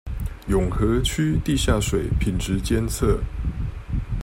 [0.47, 3.19] 永和區地下水品質監測